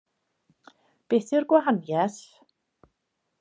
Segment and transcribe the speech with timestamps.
[1.11, 2.19] Beth yw'r gwahaniaeth?